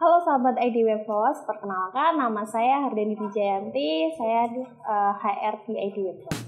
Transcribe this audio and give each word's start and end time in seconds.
Halo 0.00 0.16
sahabat 0.24 0.56
ID 0.56 0.88
Web 0.88 1.04
Host, 1.04 1.44
perkenalkan 1.44 2.16
nama 2.16 2.40
saya 2.48 2.80
Hardeni 2.80 3.12
Wijayanti, 3.12 4.16
saya 4.16 4.48
uh, 4.88 5.12
HR 5.20 5.68
di 5.68 5.74
ID 5.76 5.96
Web 6.08 6.18
Host. 6.24 6.44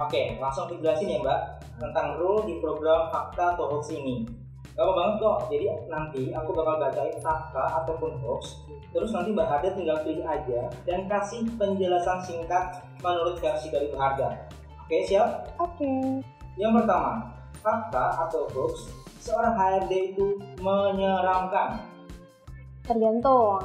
Oke, 0.00 0.40
langsung 0.40 0.72
dijelasin 0.72 1.12
ya 1.12 1.20
Mbak 1.20 1.40
tentang 1.84 2.16
rule 2.16 2.48
di 2.48 2.56
program 2.64 3.12
fakta 3.12 3.52
atau 3.52 3.76
hoax 3.76 3.92
ini. 3.92 4.24
Gampang 4.72 4.96
banget 4.96 5.14
kok, 5.20 5.38
jadi 5.52 5.66
nanti 5.92 6.32
aku 6.32 6.56
bakal 6.56 6.80
bacain 6.80 7.20
fakta 7.20 7.84
ataupun 7.84 8.16
hoax 8.24 8.64
Terus 8.96 9.12
nanti 9.12 9.36
Mbak 9.36 9.48
Harda 9.52 9.70
tinggal 9.76 10.00
pilih 10.00 10.24
aja 10.24 10.60
dan 10.88 11.04
kasih 11.12 11.44
penjelasan 11.60 12.24
singkat 12.24 12.80
menurut 13.04 13.36
versi 13.36 13.68
dari 13.68 13.92
Mbak 13.92 14.00
Harda. 14.00 14.28
Oke, 14.88 15.04
siap? 15.04 15.54
Oke. 15.60 16.24
Yang 16.56 16.82
pertama, 16.82 17.39
fakta 17.60 18.28
atau 18.28 18.48
hoax 18.52 18.88
seorang 19.20 19.54
HRD 19.54 20.16
itu 20.16 20.40
menyeramkan. 20.64 21.84
Tergantung. 22.84 23.60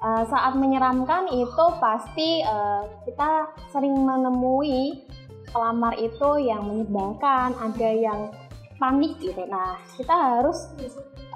Uh, 0.00 0.24
saat 0.32 0.56
menyeramkan 0.56 1.28
itu 1.28 1.64
pasti 1.76 2.40
uh, 2.40 2.88
kita 3.04 3.52
sering 3.68 3.92
menemui 3.92 5.04
pelamar 5.52 5.92
itu 6.00 6.40
yang 6.40 6.64
menyebalkan, 6.64 7.52
ada 7.60 7.90
yang 7.92 8.32
panik 8.80 9.20
gitu. 9.20 9.44
Nah, 9.44 9.76
kita 10.00 10.14
harus 10.40 10.72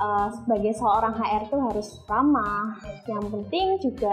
uh, 0.01 0.33
sebagai 0.33 0.73
seorang 0.81 1.13
HR 1.13 1.43
itu 1.45 1.59
harus 1.61 1.89
ramah. 2.09 2.81
Yang 3.05 3.25
penting 3.37 3.67
juga 3.85 4.13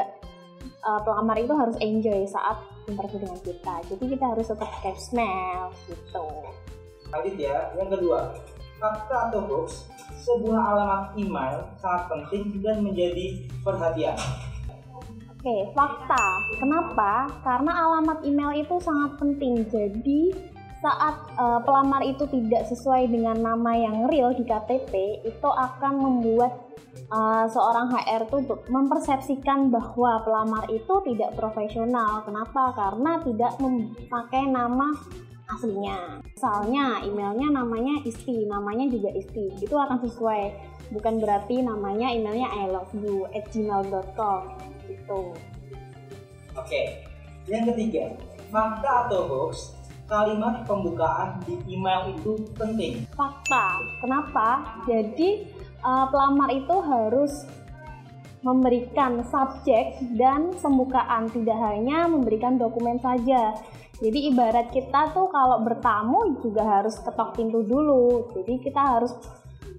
uh, 0.84 1.00
pelamar 1.00 1.40
itu 1.40 1.54
harus 1.56 1.78
enjoy 1.80 2.28
saat 2.28 2.60
interview 2.92 3.24
dengan 3.24 3.40
kita. 3.40 3.76
Jadi 3.88 4.04
kita 4.20 4.26
harus 4.36 4.52
tetap 4.52 4.72
smile 5.00 5.72
gitu. 5.88 6.28
Lanjut 7.12 7.36
ya, 7.36 7.76
yang 7.76 7.92
kedua, 7.92 8.32
fakta 8.80 9.30
atau 9.30 9.40
hoax 9.46 9.92
sebuah 10.24 10.62
alamat 10.74 11.04
email 11.20 11.68
sangat 11.78 12.04
penting 12.10 12.64
dan 12.64 12.82
menjadi 12.82 13.46
perhatian. 13.62 14.18
Oke, 15.42 15.74
fakta. 15.74 16.26
Kenapa? 16.62 17.26
Karena 17.42 17.72
alamat 17.74 18.22
email 18.24 18.62
itu 18.62 18.78
sangat 18.78 19.18
penting. 19.18 19.66
Jadi 19.68 20.30
saat 20.82 21.18
uh, 21.38 21.62
pelamar 21.62 22.02
itu 22.06 22.26
tidak 22.30 22.66
sesuai 22.70 23.10
dengan 23.10 23.38
nama 23.38 23.74
yang 23.74 24.10
real 24.10 24.34
di 24.34 24.42
KTP 24.42 25.22
itu 25.26 25.50
akan 25.50 25.94
membuat 25.98 26.58
uh, 27.14 27.46
seorang 27.50 27.90
HR 27.90 28.30
tuh 28.30 28.42
mempersepsikan 28.70 29.70
bahwa 29.70 30.22
pelamar 30.26 30.66
itu 30.70 30.94
tidak 31.06 31.38
profesional. 31.38 32.26
Kenapa? 32.26 32.74
Karena 32.74 33.22
tidak 33.22 33.58
memakai 33.62 34.46
nama 34.50 34.94
aslinya. 35.58 36.24
Misalnya 36.24 37.04
emailnya 37.04 37.48
namanya 37.52 38.02
Isti, 38.08 38.48
namanya 38.48 38.88
juga 38.88 39.10
Isti. 39.12 39.52
Itu 39.60 39.76
akan 39.76 40.00
sesuai. 40.04 40.44
Bukan 40.92 41.24
berarti 41.24 41.64
namanya 41.64 42.12
emailnya 42.12 42.52
I 42.52 42.68
love 42.68 42.92
you 42.96 43.28
at 43.32 43.48
gmail.com 43.52 44.42
gitu. 44.92 45.32
Oke, 46.60 46.82
yang 47.48 47.64
ketiga, 47.72 48.12
fakta 48.52 49.08
atau 49.08 49.24
hoax 49.28 49.72
kalimat 50.12 50.68
pembukaan 50.68 51.40
di 51.48 51.56
email 51.72 52.12
itu 52.12 52.36
penting. 52.60 53.08
Fakta. 53.16 53.80
Kenapa? 54.04 54.68
Jadi 54.84 55.48
uh, 55.80 56.12
pelamar 56.12 56.52
itu 56.52 56.76
harus 56.84 57.48
memberikan 58.42 59.22
subjek 59.24 60.02
dan 60.18 60.52
pembukaan, 60.60 61.30
tidak 61.32 61.56
hanya 61.62 62.10
memberikan 62.10 62.60
dokumen 62.60 63.00
saja. 63.00 63.56
Jadi 64.02 64.34
ibarat 64.34 64.74
kita 64.74 65.14
tuh 65.14 65.30
kalau 65.30 65.62
bertamu 65.62 66.42
juga 66.42 66.66
harus 66.66 66.98
ketok 66.98 67.38
pintu 67.38 67.62
dulu. 67.62 68.34
Jadi 68.34 68.58
kita 68.58 68.98
harus 68.98 69.14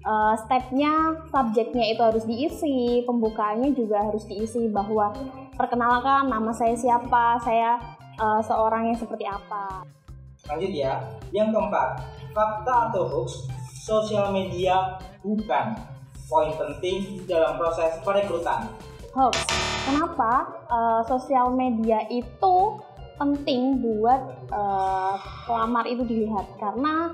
uh, 0.07 0.31
stepnya 0.39 1.27
subjeknya 1.27 1.91
itu 1.91 1.99
harus 1.99 2.23
diisi, 2.23 3.03
pembukaannya 3.03 3.75
juga 3.75 3.99
harus 3.99 4.23
diisi 4.23 4.71
bahwa 4.71 5.11
perkenalkan 5.59 6.31
nama 6.31 6.55
saya 6.55 6.71
siapa, 6.71 7.35
saya 7.43 7.75
uh, 8.15 8.39
seorang 8.39 8.95
yang 8.95 8.97
seperti 8.97 9.27
apa. 9.27 9.83
Lanjut 10.47 10.71
ya. 10.71 11.03
Yang 11.35 11.59
keempat, 11.59 11.89
fakta 12.31 12.75
atau 12.95 13.03
hoax 13.03 13.51
sosial 13.83 14.31
media 14.31 15.03
bukan 15.19 15.75
poin 16.31 16.55
penting 16.55 17.27
dalam 17.27 17.59
proses 17.59 17.99
perekrutan. 18.07 18.71
Hoax. 19.11 19.35
Kenapa 19.83 20.47
uh, 20.71 21.01
sosial 21.03 21.51
media 21.51 22.07
itu 22.07 22.79
penting 23.17 23.81
buat 23.81 24.21
uh, 24.49 25.15
pelamar 25.45 25.85
itu 25.89 26.03
dilihat? 26.03 26.47
Karena 26.57 27.13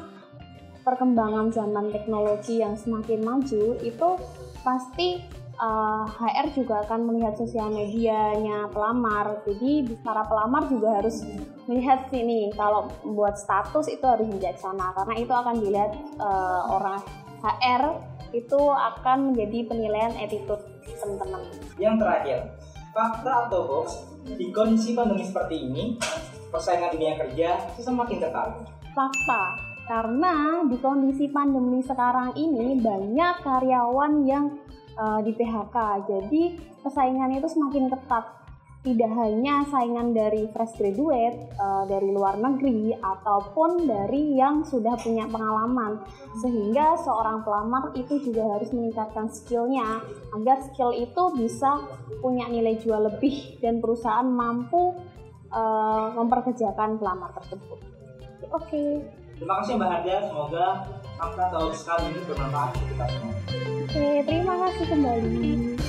perkembangan 0.83 1.51
zaman 1.53 1.91
teknologi 1.91 2.63
yang 2.63 2.73
semakin 2.73 3.21
maju 3.21 3.77
itu 3.83 4.09
pasti 4.63 5.21
uh, 5.59 6.07
eh, 6.07 6.31
HR 6.33 6.47
juga 6.55 6.75
akan 6.87 6.99
melihat 7.11 7.35
sosial 7.35 7.69
medianya 7.69 8.71
pelamar. 8.71 9.43
Jadi 9.45 9.99
para 10.01 10.23
pelamar 10.25 10.65
juga 10.71 11.03
harus 11.03 11.21
melihat 11.67 12.07
sini 12.09 12.49
kalau 12.55 12.89
buat 13.03 13.37
status 13.37 13.91
itu 13.91 14.03
harus 14.07 14.25
bijaksana 14.25 14.95
karena 14.95 15.15
itu 15.19 15.33
akan 15.35 15.55
dilihat 15.59 15.91
uh, 16.17 16.73
orang 16.73 16.99
HR 17.39 17.83
itu 18.29 18.61
akan 18.69 19.33
menjadi 19.33 19.65
penilaian 19.65 20.13
attitude 20.17 20.61
teman-teman. 21.01 21.41
Yang 21.81 21.95
terakhir, 22.03 22.39
fakta 22.99 23.47
atau 23.47 23.63
hoax 23.63 23.87
di 24.27 24.51
kondisi 24.51 24.91
pandemi 24.91 25.23
seperti 25.23 25.55
ini, 25.63 25.95
persaingan 26.51 26.91
dunia 26.91 27.15
kerja 27.15 27.71
semakin 27.79 28.19
ketat. 28.19 28.47
Fakta, 28.91 29.43
karena 29.87 30.67
di 30.67 30.75
kondisi 30.83 31.31
pandemi 31.31 31.79
sekarang 31.79 32.35
ini 32.35 32.75
banyak 32.75 33.35
karyawan 33.39 34.27
yang 34.27 34.59
uh, 34.99 35.23
di 35.23 35.31
PHK. 35.31 35.75
Jadi 36.11 36.41
persaingannya 36.83 37.39
itu 37.39 37.47
semakin 37.47 37.87
ketat. 37.87 38.38
Tidak 38.79 39.11
hanya 39.11 39.67
saingan 39.67 40.15
dari 40.15 40.47
fresh 40.55 40.79
graduate 40.79 41.51
uh, 41.59 41.83
dari 41.83 42.15
luar 42.15 42.39
negeri 42.39 42.95
ataupun 42.95 43.83
dari 43.83 44.39
yang 44.39 44.63
sudah 44.63 44.95
punya 44.95 45.27
pengalaman, 45.27 45.99
sehingga 46.39 46.95
seorang 46.95 47.43
pelamar 47.43 47.91
itu 47.99 48.23
juga 48.23 48.55
harus 48.55 48.71
meningkatkan 48.71 49.27
skillnya 49.27 49.99
agar 50.31 50.63
skill 50.63 50.95
itu 50.95 51.23
bisa 51.35 51.75
punya 52.23 52.47
nilai 52.47 52.79
jual 52.79 53.03
lebih 53.03 53.59
dan 53.59 53.83
perusahaan 53.83 54.23
mampu 54.23 54.95
uh, 55.51 56.15
memperkerjakan 56.15 57.03
pelamar 57.03 57.35
tersebut. 57.35 57.83
Oke. 58.47 58.63
Okay. 58.63 58.89
Terima 59.39 59.63
kasih 59.63 59.79
Mbak 59.79 59.87
Harda, 59.87 60.15
semoga 60.27 60.65
angka 61.15 61.45
tahun 61.47 61.71
sekali 61.71 62.03
ini 62.11 62.19
bermanfaat 62.27 62.69
untuk 62.75 62.87
kita 62.91 63.05
semua. 63.07 63.33
Oke, 63.87 64.07
terima 64.27 64.53
kasih 64.67 64.85
kembali. 64.91 65.88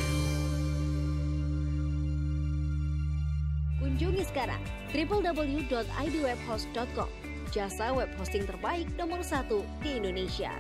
Kunjungi 4.01 4.33
sekarang 4.33 4.57
www.idwebhost.com, 4.97 7.11
jasa 7.53 7.93
web 7.93 8.09
hosting 8.17 8.49
terbaik 8.49 8.89
nomor 8.97 9.21
satu 9.21 9.61
di 9.85 10.01
Indonesia. 10.01 10.57